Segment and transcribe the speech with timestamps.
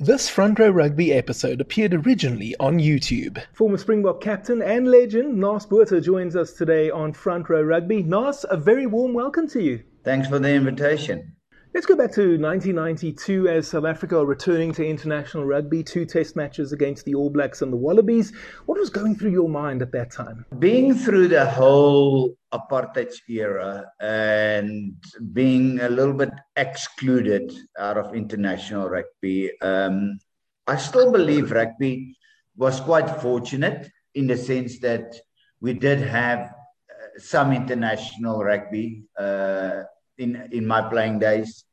[0.00, 3.42] This Front Row Rugby episode appeared originally on YouTube.
[3.52, 8.04] Former Springbok captain and legend Naas Botha joins us today on Front Row Rugby.
[8.04, 9.82] Naas, a very warm welcome to you.
[10.04, 11.32] Thanks for the invitation.
[11.74, 16.34] Let's go back to 1992 as South Africa are returning to international rugby, two test
[16.34, 18.32] matches against the All Blacks and the Wallabies.
[18.64, 20.46] What was going through your mind at that time?
[20.58, 24.94] Being through the whole apartheid era and
[25.34, 30.18] being a little bit excluded out of international rugby, um,
[30.66, 32.16] I still believe rugby
[32.56, 35.20] was quite fortunate in the sense that
[35.60, 39.82] we did have uh, some international rugby uh,
[40.18, 41.64] in in my playing days.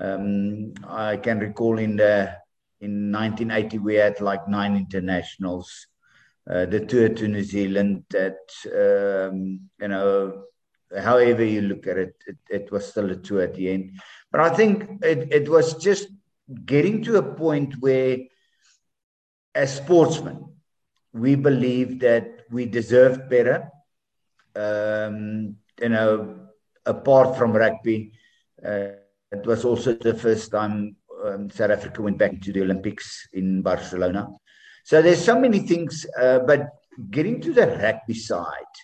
[0.00, 2.36] Um, I can recall in the
[2.80, 5.86] in 1980 we had like nine internationals.
[6.48, 10.44] Uh, the tour to New Zealand that um, you know
[10.96, 13.98] however you look at it, it, it was still a tour at the end.
[14.30, 16.08] But I think it, it was just
[16.64, 18.18] getting to a point where
[19.54, 20.46] as sportsmen
[21.12, 23.70] we believe that we deserved better.
[24.54, 26.45] Um, you know,
[26.86, 28.12] apart from rugby,
[28.64, 28.88] uh,
[29.32, 33.62] it was also the first time um, South Africa went back to the Olympics in
[33.62, 34.28] Barcelona.
[34.84, 36.68] So there's so many things, uh, but
[37.10, 38.74] getting to the rugby side,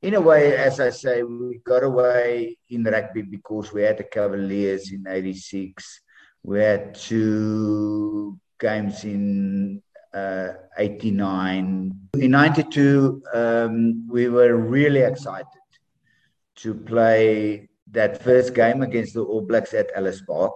[0.00, 4.04] in a way, as I say, we got away in rugby because we had the
[4.04, 6.00] Cavaliers in '86.
[6.42, 9.82] We had two games in
[10.12, 11.92] uh, 89.
[12.14, 15.61] In 92, um, we were really excited
[16.62, 20.54] to play that first game against the All Blacks at Ellis Park.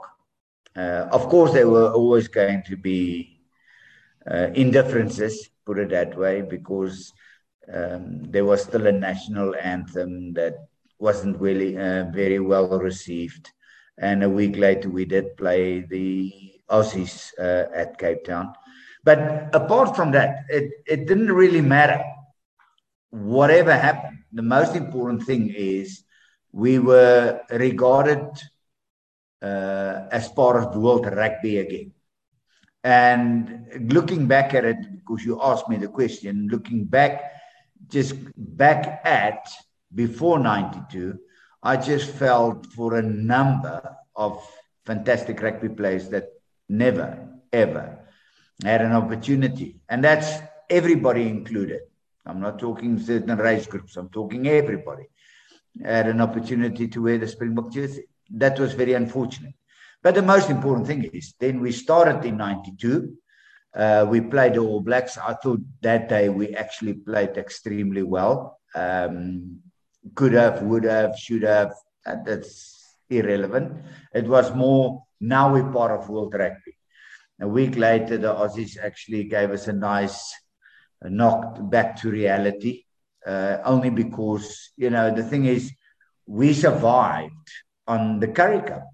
[0.74, 3.40] Uh, of course, there were always going to be
[4.30, 7.12] uh, indifferences, put it that way, because
[7.72, 10.54] um, there was still a national anthem that
[10.98, 13.52] wasn't really uh, very well received.
[13.98, 16.32] And a week later, we did play the
[16.70, 18.52] Aussies uh, at Cape Town.
[19.04, 22.02] But apart from that, it, it didn't really matter.
[23.10, 26.02] Whatever happened, the most important thing is
[26.56, 28.26] we were regarded
[29.42, 31.92] uh, as part of the world rugby again.
[32.82, 37.30] And looking back at it, because you asked me the question, looking back,
[37.88, 39.50] just back at
[39.94, 41.18] before 92,
[41.62, 44.42] I just felt for a number of
[44.86, 46.30] fantastic rugby players that
[46.70, 47.98] never, ever
[48.64, 49.78] had an opportunity.
[49.90, 50.38] And that's
[50.70, 51.82] everybody included.
[52.24, 55.08] I'm not talking certain race groups, I'm talking everybody
[55.84, 58.04] had an opportunity to wear the Springbok jersey.
[58.30, 59.54] That was very unfortunate.
[60.02, 63.16] But the most important thing is then we started in 92.
[63.74, 65.18] Uh, we played the All Blacks.
[65.18, 68.58] I thought that day we actually played extremely well.
[68.74, 69.60] Um,
[70.14, 71.74] could have, would have, should have.
[72.04, 73.84] That's irrelevant.
[74.14, 76.76] It was more now we're part of World Rugby.
[77.40, 80.32] A week later, the Aussies actually gave us a nice
[81.02, 82.85] knock back to reality
[83.26, 85.72] uh, only because, you know, the thing is,
[86.26, 87.50] we survived
[87.86, 88.84] on the Currie Cup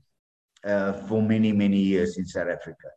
[0.65, 2.88] uh, for many, many years in South Africa.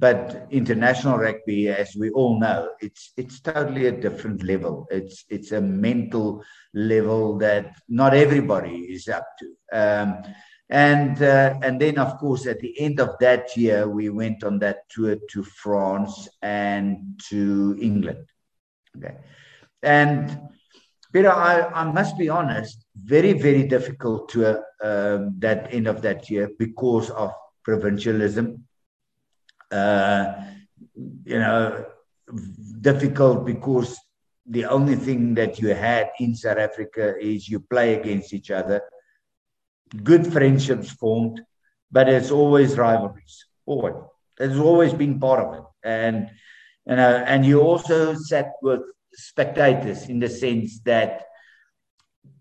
[0.00, 4.86] But international rugby, as we all know, it's it's totally a different level.
[4.90, 6.42] It's it's a mental
[6.74, 9.46] level that not everybody is up to.
[9.72, 10.22] Um,
[10.68, 14.58] and uh, and then of course at the end of that year we went on
[14.58, 18.26] that tour to France and to England.
[18.96, 19.16] Okay,
[19.82, 20.40] and
[21.14, 26.02] Peter, I, I must be honest, very, very difficult to uh, um, that end of
[26.02, 27.32] that year because of
[27.62, 28.64] provincialism.
[29.70, 30.34] Uh,
[31.24, 31.86] you know,
[32.80, 33.96] difficult because
[34.44, 38.82] the only thing that you had in South Africa is you play against each other.
[40.02, 41.40] Good friendships formed,
[41.92, 43.46] but it's always rivalries.
[43.66, 43.94] Always.
[44.40, 45.64] It's always been part of it.
[45.84, 46.28] And
[46.88, 48.80] you know, and you also sat with
[49.14, 51.24] spectators in the sense that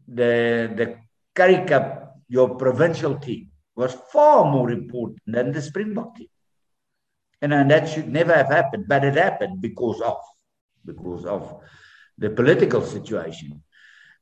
[0.08, 0.98] the the
[1.36, 6.28] Currie Cup, your provincial team, was far more important than the Springbok team.
[7.42, 10.18] And, and that should never have happened, but it happened because of
[10.86, 11.62] because of
[12.18, 13.64] the political situation.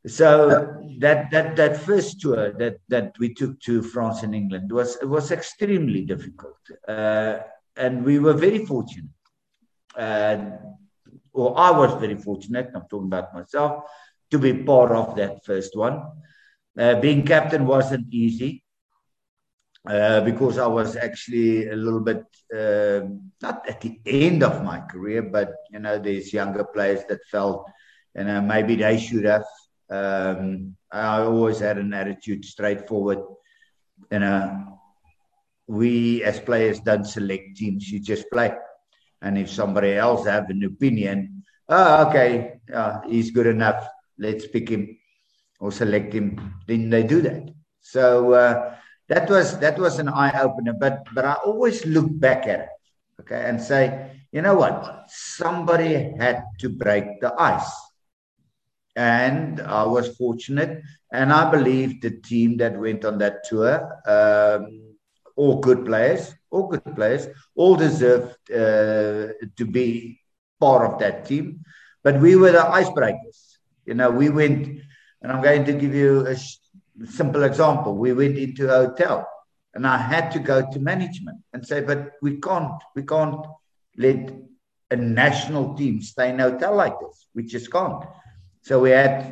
[0.07, 4.97] So that that that first tour that that we took to France and England was
[5.03, 7.39] was extremely difficult, uh,
[7.75, 9.11] and we were very fortunate.
[9.95, 10.57] Uh,
[11.33, 13.85] or I was very fortunate, I'm talking about myself,
[14.31, 16.01] to be part of that first one.
[16.77, 18.63] Uh, being captain wasn't easy
[19.87, 22.23] uh, because I was actually a little bit
[22.55, 23.07] uh,
[23.41, 27.69] not at the end of my career, but you know, there's younger players that felt,
[28.15, 29.45] you know, maybe they should have.
[29.89, 33.19] Um, I always had an attitude straightforward,
[34.11, 34.79] you know,
[35.67, 38.53] we as players don't select teams; you just play.
[39.21, 43.88] And if somebody else have an opinion, oh, okay, uh, he's good enough.
[44.18, 44.97] Let's pick him
[45.59, 46.56] or select him.
[46.68, 47.53] Then they do that.
[47.81, 48.75] So uh,
[49.07, 50.73] that was that was an eye opener.
[50.73, 52.69] But but I always look back at it,
[53.21, 55.06] okay, and say, you know what?
[55.09, 57.71] Somebody had to break the ice.
[58.95, 60.81] And I was fortunate,
[61.13, 64.95] and I believe the team that went on that tour, um,
[65.38, 70.19] all good players, all good players, all deserved uh, to be
[70.59, 71.63] part of that team.
[72.03, 73.57] But we were the icebreakers.
[73.86, 74.68] You know, we went,
[75.21, 76.36] and I'm going to give you a
[77.06, 77.95] simple example.
[77.95, 79.27] We went into a hotel,
[79.74, 83.45] and I had to go to management and say, "But we can't, we can't
[83.98, 84.33] let
[84.92, 87.27] a national team stay in a hotel like this.
[87.33, 88.03] We just can't."
[88.63, 89.31] So we had,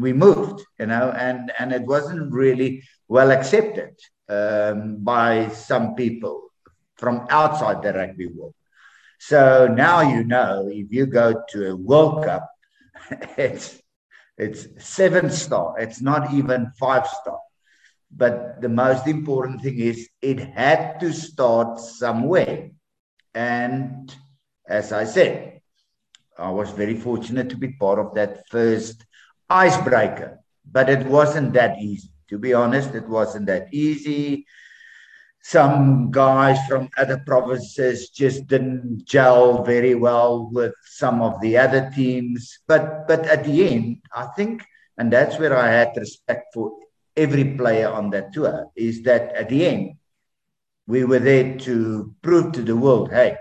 [0.00, 3.98] we moved, you know, and and it wasn't really well accepted
[4.28, 6.49] um, by some people
[7.00, 8.54] from outside the rugby world.
[9.18, 12.48] So now you know if you go to a World Cup,
[13.36, 13.80] it's
[14.38, 15.78] it's seven star.
[15.78, 17.38] It's not even five star.
[18.10, 22.70] But the most important thing is it had to start somewhere.
[23.34, 24.14] And
[24.66, 25.60] as I said,
[26.38, 29.04] I was very fortunate to be part of that first
[29.48, 30.40] icebreaker.
[30.64, 32.08] But it wasn't that easy.
[32.28, 34.46] To be honest, it wasn't that easy
[35.42, 41.90] some guys from other provinces just didn't gel very well with some of the other
[41.94, 42.58] teams.
[42.66, 44.62] But but at the end, I think,
[44.98, 46.72] and that's where I had respect for
[47.16, 49.94] every player on that tour, is that at the end,
[50.86, 53.36] we were there to prove to the world, hey,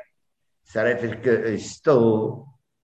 [0.64, 2.48] South Africa is still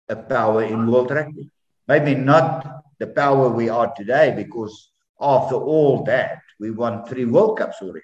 [0.08, 1.50] a power in world rugby.
[1.88, 7.58] Maybe not the power we are today, because after all that, we won three World
[7.58, 8.02] Cups already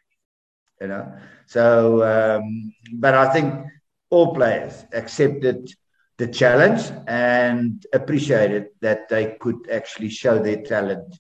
[0.81, 1.12] you know.
[1.46, 3.67] So, um, but I think
[4.11, 5.70] all players accepted
[6.19, 11.19] the challenge and appreciated that they could actually show their talent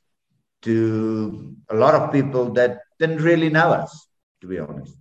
[0.62, 4.08] to a lot of people that didn't really know us,
[4.40, 4.96] to be honest.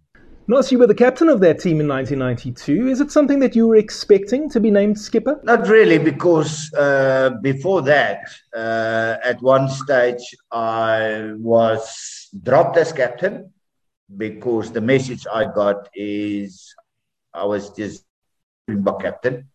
[0.48, 2.88] Naas, you were the captain of that team in 1992.
[2.88, 5.40] Is it something that you were expecting to be named skipper?
[5.44, 8.20] Not really, because uh, before that,
[8.56, 13.52] uh, at one stage, I was dropped as captain
[14.18, 16.74] because the message I got is
[17.34, 18.04] I was just
[18.64, 19.50] Springbok captain.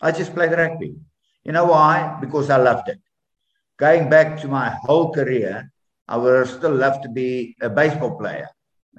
[0.00, 0.94] I just played rugby.
[1.44, 2.18] You know why?
[2.20, 3.00] Because I loved it.
[3.78, 5.70] Going back to my whole career,
[6.06, 8.48] I would still love to be a baseball player.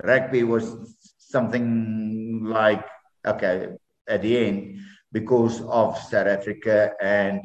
[0.03, 0.75] Rugby was
[1.17, 2.85] something like,
[3.25, 3.69] okay,
[4.07, 4.79] at the end,
[5.11, 7.41] because of South Africa and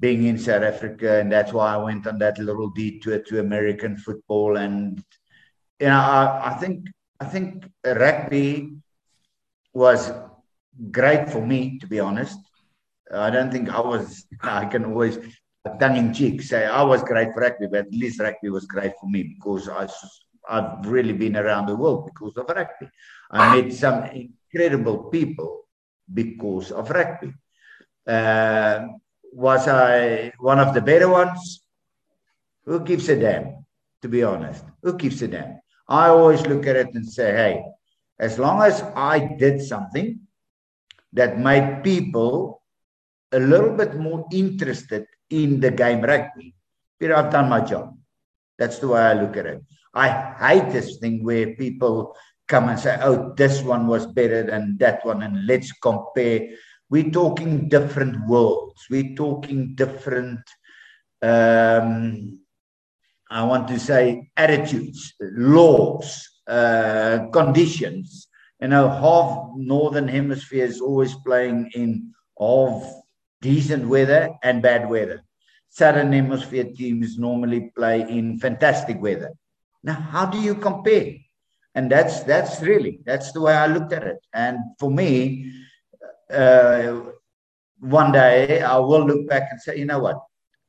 [0.00, 1.20] being in South Africa.
[1.20, 5.02] And that's why I went on that little detour to American football and
[5.84, 6.88] you know, I, I think
[7.20, 8.72] I think rugby
[9.74, 10.10] was
[10.90, 12.38] great for me, to be honest.
[13.12, 14.24] I don't think I was.
[14.40, 15.18] I can always
[15.80, 18.92] tongue in cheek say I was great for rugby, but at least rugby was great
[18.98, 19.86] for me because I,
[20.48, 22.88] I've really been around the world because of rugby.
[23.30, 25.68] I met some incredible people
[26.20, 27.34] because of rugby.
[28.06, 28.86] Uh,
[29.32, 31.60] was I one of the better ones?
[32.64, 33.66] Who gives a damn?
[34.00, 35.60] To be honest, who gives a damn?
[35.88, 37.64] I always look at it and say, hey,
[38.18, 40.20] as long as I did something
[41.12, 42.62] that made people
[43.32, 46.54] a little bit more interested in the game rugby,
[46.98, 47.96] Peter, I've done my job.
[48.58, 49.62] That's the way I look at it.
[49.92, 54.76] I hate this thing where people come and say, oh, this one was better than
[54.78, 56.48] that one, and let's compare.
[56.90, 58.86] We're talking different worlds.
[58.90, 60.40] We're talking different
[61.22, 62.38] um,
[63.34, 68.28] I want to say attitudes, laws, uh, conditions.
[68.60, 72.84] You know, half northern hemisphere is always playing in half
[73.42, 75.24] decent weather and bad weather.
[75.68, 79.32] Southern hemisphere teams normally play in fantastic weather.
[79.82, 81.14] Now, how do you compare?
[81.74, 84.18] And that's that's really that's the way I looked at it.
[84.32, 85.50] And for me,
[86.32, 87.00] uh,
[87.80, 90.20] one day I will look back and say, you know what?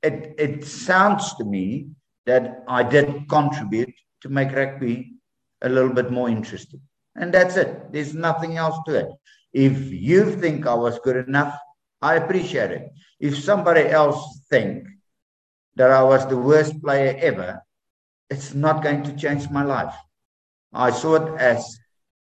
[0.02, 1.90] It it sounds to me
[2.26, 5.14] that I did contribute to make rugby
[5.62, 6.82] a little bit more interesting.
[7.16, 7.92] And that's it.
[7.92, 9.08] There's nothing else to it.
[9.54, 11.58] If you think I was good enough,
[12.02, 12.92] I appreciate it.
[13.20, 14.86] If somebody else think
[15.76, 17.62] that I was the worst player ever,
[18.30, 19.96] it's not going to change my life.
[20.74, 21.80] I saw it as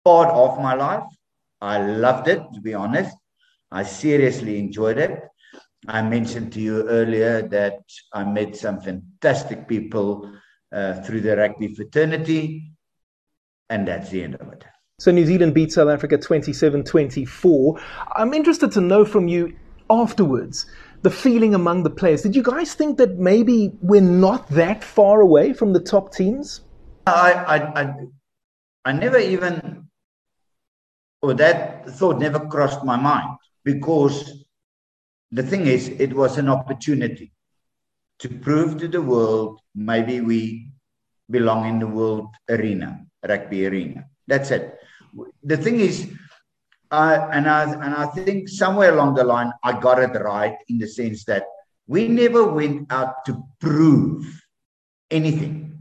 [0.06, 1.04] part of my life.
[1.60, 3.16] I loved it, to be honest.
[3.72, 5.20] I seriously enjoyed it.
[5.88, 7.79] I mentioned to you earlier that
[8.13, 10.32] I met some fantastic people
[10.72, 12.72] uh, through the rugby fraternity.
[13.70, 14.65] And that's the end of it.
[15.00, 17.79] So New Zealand beat South Africa 27 24.
[18.15, 19.56] I'm interested to know from you
[19.89, 20.65] afterwards
[21.03, 22.24] the feeling among the players.
[22.24, 26.62] Did you guys think that maybe we're not that far away from the top teams?
[27.06, 27.94] I, I, I,
[28.86, 29.88] I never even,
[31.22, 34.47] or that thought never crossed my mind because
[35.31, 37.31] the thing is, it was an opportunity
[38.19, 40.72] to prove to the world maybe we
[41.29, 44.05] belong in the world arena, rugby arena.
[44.25, 44.77] That's it.
[45.43, 46.10] The thing is,
[46.91, 50.77] uh, and I and I think somewhere along the line I got it right in
[50.77, 51.43] the sense that
[51.86, 54.25] we never went out to prove
[55.12, 55.79] anything.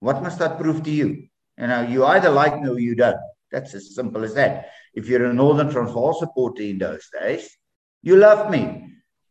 [0.00, 1.28] What must I prove to you?
[1.58, 3.20] You know, you either like me or you don't.
[3.52, 4.70] That's as simple as that.
[4.94, 7.48] If you're a Northern Transvaal supporter in those days,
[8.02, 8.86] you love me.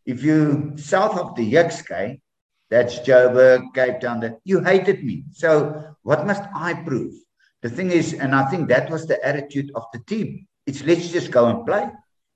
[0.06, 2.20] If you south of the Jukskei,
[2.70, 5.26] that's Joburg, Cape Town, you hated me.
[5.32, 7.14] So what must I prove?
[7.62, 10.48] The thing is, and I think that was the attitude of the team.
[10.66, 11.90] It's let's just go and play.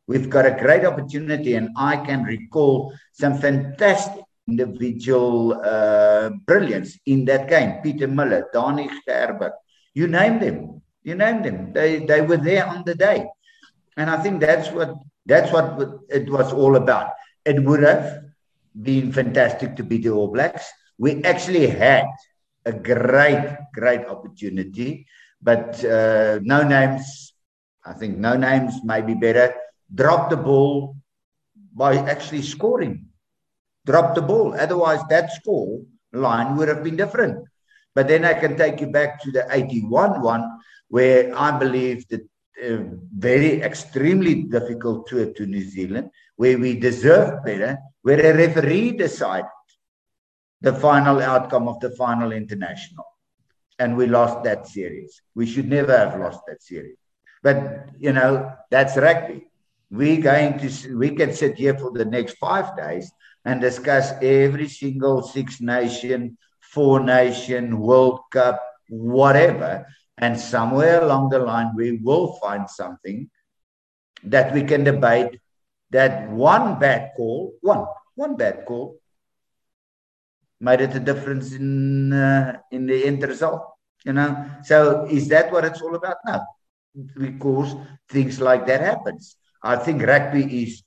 [0.07, 7.23] We've got a great opportunity, and I can recall some fantastic individual uh, brilliance in
[7.25, 7.81] that game.
[7.81, 9.53] Peter Miller, Donny Gerber,
[9.93, 10.81] you name them.
[11.03, 11.71] You name them.
[11.71, 13.27] They they were there on the day,
[13.97, 14.95] and I think that's what
[15.25, 17.11] that's what it was all about.
[17.45, 18.23] It would have
[18.79, 20.65] been fantastic to beat the All Blacks.
[20.97, 22.05] We actually had
[22.65, 25.05] a great, great opportunity,
[25.41, 27.33] but uh, no names.
[27.85, 29.53] I think no names may be better.
[29.93, 30.95] Drop the ball
[31.73, 33.07] by actually scoring.
[33.85, 34.55] Drop the ball.
[34.57, 35.81] Otherwise, that score
[36.13, 37.45] line would have been different.
[37.93, 42.21] But then I can take you back to the 81 one, where I believe that
[42.57, 49.49] very extremely difficult tour to New Zealand, where we deserved better, where a referee decided
[50.61, 53.05] the final outcome of the final international.
[53.79, 55.21] And we lost that series.
[55.35, 56.97] We should never have lost that series.
[57.41, 59.47] But, you know, that's rugby.
[59.91, 63.11] We're going to, we can sit here for the next five days
[63.45, 69.85] and discuss every single Six Nation, Four Nation, World Cup, whatever.
[70.23, 73.29] And somewhere along the line, we will find something
[74.23, 75.41] that we can debate
[75.91, 78.99] that one bad call, one, one bad call,
[80.61, 83.63] made it a difference in uh, in the end result.
[84.05, 84.29] You know,
[84.63, 86.41] so is that what it's all about now?
[87.17, 87.75] Because
[88.07, 89.35] things like that happens.
[89.61, 90.83] I think rugby is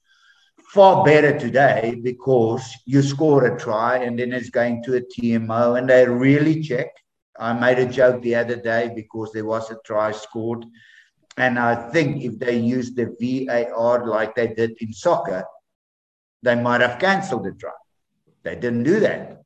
[0.73, 5.79] far better today because you score a try and then it's going to a TMO
[5.79, 6.89] and they really check
[7.39, 10.65] I made a joke the other day because there was a try scored.
[11.37, 15.45] And I think if they used the VAR like they did in soccer,
[16.43, 17.71] they might have cancelled the try.
[18.43, 19.43] They didn't do that.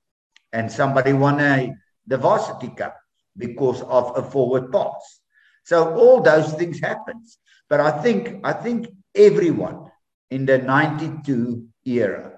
[0.52, 1.74] And somebody won a,
[2.06, 2.96] the varsity cup
[3.36, 5.20] because of a forward pass.
[5.64, 7.22] So all those things happen.
[7.68, 9.90] But I think I think everyone
[10.30, 12.32] in the 92 era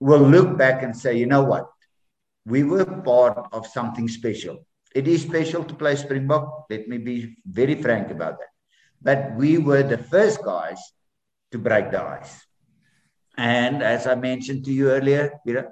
[0.00, 1.70] will look back and say, you know what?
[2.46, 4.66] We were part of something special.
[4.94, 6.66] It is special to play Springbok.
[6.70, 8.48] Let me be very frank about that.
[9.02, 10.78] But we were the first guys
[11.52, 12.46] to break the ice.
[13.36, 15.68] And as I mentioned to you earlier, you know,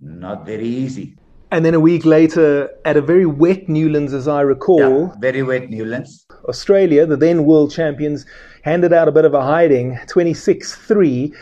[0.00, 1.16] not very easy.
[1.52, 5.08] And then a week later, at a very wet Newlands, as I recall.
[5.08, 6.26] Yeah, very wet Newlands.
[6.48, 8.26] Australia, the then world champions,
[8.62, 11.32] handed out a bit of a hiding, 26 3.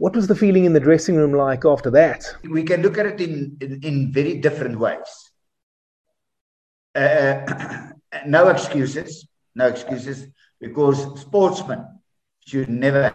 [0.00, 2.24] What was the feeling in the dressing room like after that?
[2.48, 5.10] We can look at it in, in, in very different ways.
[6.94, 7.90] Uh,
[8.26, 10.26] no excuses, no excuses,
[10.58, 11.84] because sportsmen
[12.46, 13.14] should never.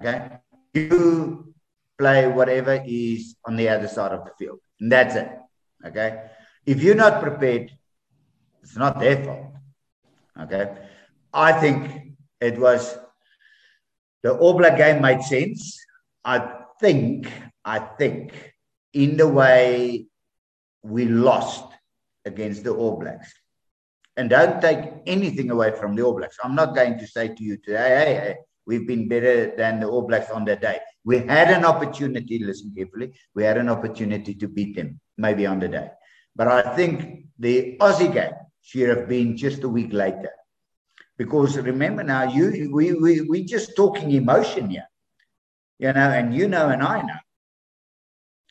[0.00, 0.30] Okay,
[0.74, 1.54] you
[1.96, 5.30] play whatever is on the other side of the field, and that's it.
[5.86, 6.24] Okay,
[6.66, 7.70] if you're not prepared,
[8.64, 9.46] it's not their fault.
[10.40, 10.74] Okay,
[11.32, 12.98] I think it was
[14.22, 15.78] the All Black game made sense.
[16.24, 17.30] I think,
[17.64, 18.54] I think,
[18.92, 20.06] in the way
[20.82, 21.64] we lost
[22.24, 23.32] against the All Blacks.
[24.16, 26.38] And don't take anything away from the All Blacks.
[26.42, 28.36] I'm not going to say to you today, hey, hey,
[28.66, 30.78] we've been better than the All Blacks on that day.
[31.04, 35.58] We had an opportunity, listen carefully, we had an opportunity to beat them, maybe on
[35.58, 35.88] the day.
[36.36, 40.30] But I think the Aussie game should have been just a week later.
[41.22, 44.88] Because remember now, you we we we just talking emotion here,
[45.78, 47.20] you know, and you know, and I know.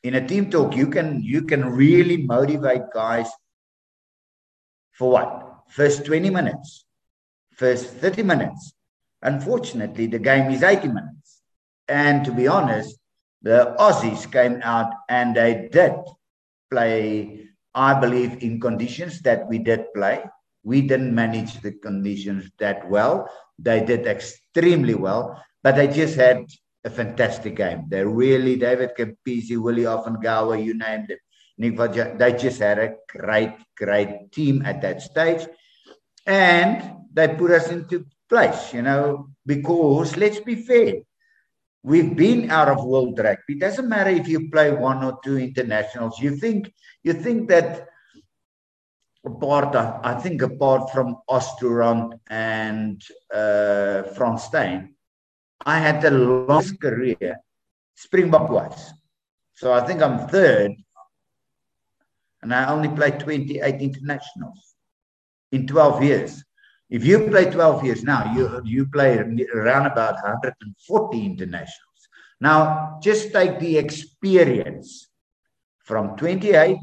[0.04, 3.30] In a team talk, you can you can really motivate guys
[4.94, 5.30] for what?
[5.68, 6.86] First 20 minutes,
[7.52, 8.74] first 30 minutes.
[9.22, 11.42] Unfortunately, the game is 80 minutes.
[11.90, 12.98] And to be honest,
[13.42, 15.96] the Aussies came out and they did
[16.72, 20.24] play, I believe, in conditions that we did play
[20.64, 23.30] We didn't manage the conditions that well.
[23.58, 26.46] They did extremely well, but they just had
[26.84, 27.86] a fantastic game.
[27.90, 31.20] They really, David Campese, Willie Ofahengaue, you named it.
[31.58, 31.78] Nick
[32.18, 35.48] they just had a great, great team at that stage.
[36.26, 40.96] And they put us into place, you know, because let's be fair,
[41.84, 43.54] we've been out of world rugby.
[43.54, 46.20] It doesn't matter if you play one or two internationals.
[46.20, 47.88] You think you think that
[49.26, 53.02] apart, I think apart from Os du Randt and
[53.34, 54.96] uh, Frans Steyn,
[55.66, 57.38] I had the longest career
[57.96, 58.94] Springbok wise.
[59.54, 60.72] So I think I'm third,
[62.42, 64.76] and I only played 28 internationals
[65.52, 66.44] in 12 years.
[66.90, 71.78] If you play 12 years now, you, you play around about 140 internationals.
[72.40, 75.08] Now, just take the experience
[75.84, 76.78] from 28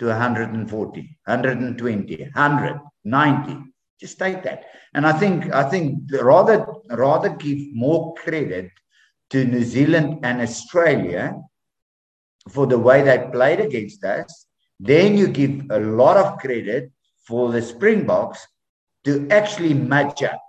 [0.00, 3.56] to 140, 120, 100, 90.
[4.00, 4.64] Just take that.
[4.94, 8.70] And I think I think rather rather give more credit
[9.28, 11.36] to New Zealand and Australia
[12.48, 14.46] for the way they played against us.
[14.80, 16.90] Then you give a lot of credit
[17.26, 18.46] for the Springboks
[19.04, 20.40] to actually match up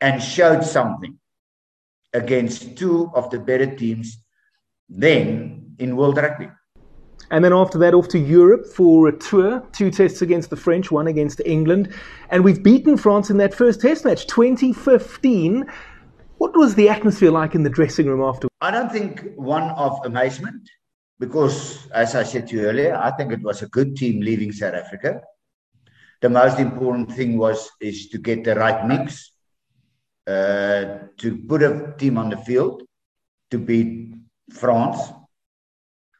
[0.00, 1.18] and showed something
[2.12, 4.18] against two of the better teams
[4.88, 6.48] then in World Rugby.
[7.30, 9.62] And then after that, off to Europe for a tour.
[9.72, 11.92] Two tests against the French, one against England.
[12.30, 15.64] And we've beaten France in that first test match, 2015.
[16.38, 18.48] What was the atmosphere like in the dressing room after?
[18.60, 20.68] I don't think one of amazement,
[21.18, 24.52] because as I said to you earlier, I think it was a good team leaving
[24.52, 25.20] South Africa
[26.20, 29.32] the most important thing was is to get the right mix
[30.26, 32.82] uh, to put a team on the field
[33.50, 34.14] to beat
[34.52, 34.98] France,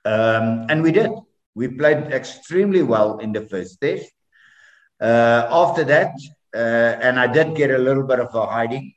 [0.05, 1.11] um, and we did.
[1.55, 4.11] We played extremely well in the first test.
[5.01, 6.13] Uh, after that,
[6.55, 8.95] uh, and I did get a little bit of a hiding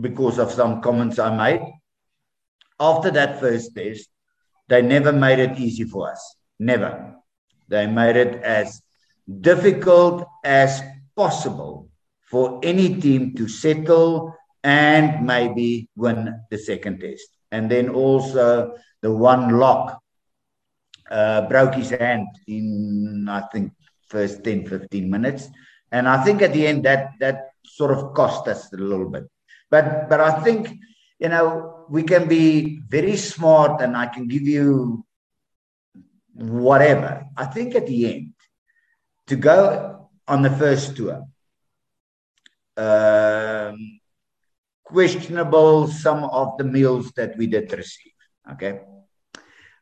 [0.00, 1.62] because of some comments I made.
[2.80, 4.08] After that first test,
[4.68, 6.36] they never made it easy for us.
[6.58, 7.14] Never.
[7.68, 8.80] They made it as
[9.40, 10.82] difficult as
[11.16, 11.88] possible
[12.30, 17.33] for any team to settle and maybe win the second test.
[17.54, 20.02] And then also the one lock
[21.08, 23.70] uh, broke his hand in, I think,
[24.08, 25.48] first 10, 15 minutes.
[25.92, 29.30] And I think at the end that that sort of cost us a little bit.
[29.70, 30.68] But but I think,
[31.20, 35.04] you know, we can be very smart and I can give you
[36.34, 37.24] whatever.
[37.36, 38.34] I think at the end,
[39.28, 41.22] to go on the first tour.
[42.76, 44.00] Um,
[44.84, 48.12] questionable some of the meals that we did receive.
[48.52, 48.80] Okay.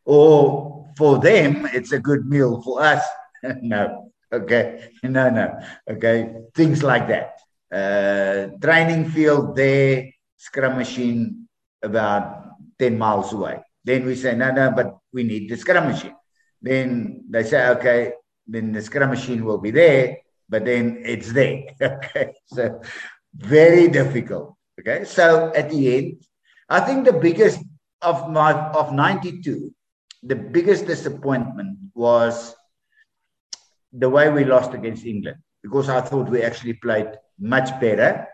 [0.05, 2.63] Or for them, it's a good meal.
[2.63, 3.03] For us,
[3.63, 4.13] no.
[4.33, 4.91] Okay.
[5.03, 5.59] No, no.
[5.91, 6.33] Okay.
[6.55, 7.37] Things like that.
[7.73, 11.49] Uh, training field there, scrum machine
[11.83, 12.45] about
[12.79, 13.61] 10 miles away.
[13.85, 16.15] Then we say, no, no, but we need the scrum machine.
[16.61, 18.13] Then they say, okay,
[18.47, 21.65] then the scrum machine will be there, but then it's there.
[21.83, 22.35] okay.
[22.47, 22.81] So
[23.35, 24.55] very difficult.
[24.81, 25.05] Okay.
[25.05, 26.25] So at the end,
[26.69, 27.61] I think the biggest
[28.01, 29.73] of my of 92,
[30.23, 32.55] the biggest disappointment was
[33.93, 37.09] the way we lost against England because I thought we actually played
[37.39, 38.27] much better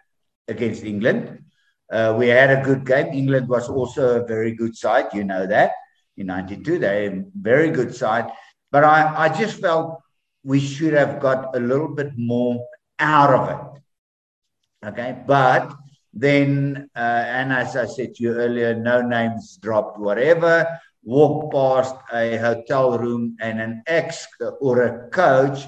[0.46, 1.44] against England.
[1.90, 3.08] Uh, we had a good game.
[3.12, 5.06] England was also a very good side.
[5.12, 5.72] You know that
[6.16, 8.30] in 92, they're a very good side.
[8.70, 10.00] But I, I just felt
[10.44, 12.64] we should have got a little bit more
[12.98, 14.88] out of it.
[14.88, 15.16] Okay.
[15.26, 15.72] But
[16.20, 20.66] then, uh, and as I said to you earlier, no names dropped, whatever.
[21.02, 24.26] Walk past a hotel room and an ex
[24.60, 25.64] or a coach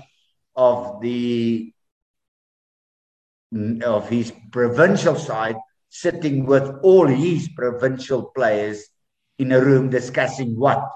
[0.57, 1.73] of the
[3.83, 5.57] of his provincial side
[5.89, 8.87] sitting with all his provincial players
[9.39, 10.89] in a room discussing what?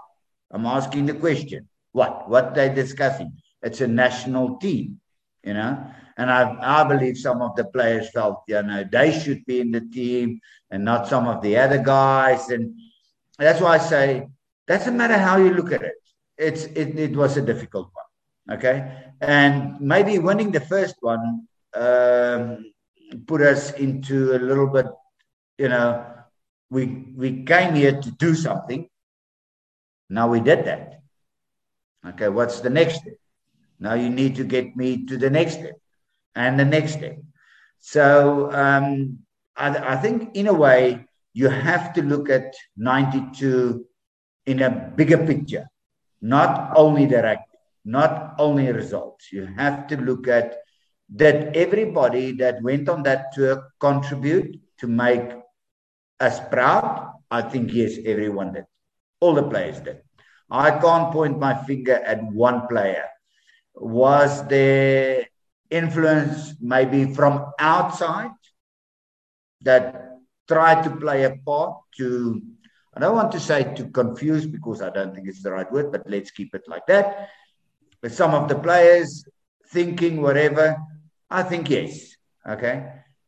[0.51, 1.69] I'm asking the question.
[1.93, 2.29] What?
[2.29, 3.39] What they discussing?
[3.63, 5.01] It's a national team,
[5.45, 5.87] you know.
[6.17, 9.73] And I, I believe some of the players felt, you know, they should be in
[9.73, 12.51] the team and not some of the other guys.
[12.51, 12.79] And
[13.37, 14.29] that's why I say,
[14.67, 15.95] doesn't matter how you look at it.
[16.37, 19.11] It's it, it was a difficult one, okay.
[19.21, 22.73] And maybe winning the first one um,
[23.27, 24.87] put us into a little bit,
[25.59, 26.05] you know,
[26.71, 28.89] we we came here to do something.
[30.11, 31.03] Now we did that.
[32.07, 33.15] Okay, what's the next step?
[33.79, 35.77] Now you need to get me to the next step
[36.35, 37.19] and the next step.
[37.81, 39.19] So um,
[39.57, 43.85] I, I think, in a way, you have to look at 92
[44.47, 45.67] in a bigger picture,
[46.23, 47.45] not only rugby.
[47.85, 49.31] not only results.
[49.33, 50.57] You have to look at
[51.15, 55.33] did everybody that went on that tour contribute to make
[56.19, 57.13] us proud?
[57.31, 58.65] I think yes, everyone did.
[59.21, 60.01] All the players did.
[60.51, 63.05] I can't point my finger at one player.
[63.75, 65.27] Was there
[65.71, 68.31] influence maybe from outside
[69.63, 72.43] that tried to play a part to
[72.97, 75.91] I don't want to say to confuse because I don't think it's the right word,
[75.91, 77.29] but let's keep it like that.
[78.01, 79.25] But some of the players
[79.69, 80.77] thinking whatever,
[81.29, 82.15] I think yes.
[82.49, 82.87] Okay.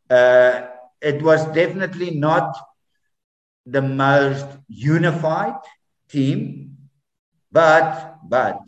[0.08, 0.68] Uh,
[1.00, 2.56] it was definitely not
[3.64, 5.58] the most unified
[6.08, 6.76] team,
[7.50, 8.60] but but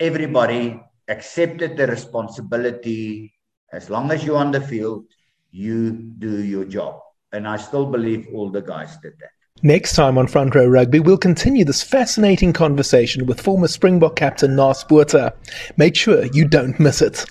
[0.00, 3.32] everybody accepted the responsibility.
[3.72, 5.04] As long as you're on the field,
[5.50, 7.00] you do your job.
[7.32, 9.30] And I still believe all the guys did that.
[9.62, 14.52] Next time on Front Row Rugby, we'll continue this fascinating conversation with former Springbok captain
[14.52, 15.34] Naas Botha.
[15.76, 17.30] Make sure you don't miss it.